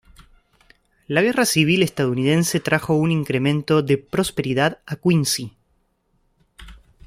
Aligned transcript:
La 1.05 1.21
Guerra 1.21 1.45
Civil 1.45 1.83
Estadounidense 1.83 2.59
trajo 2.59 2.95
un 2.95 3.11
incremento 3.11 3.83
de 3.83 3.99
prosperidad 3.99 4.79
a 4.87 4.95
Quincy. 4.95 5.55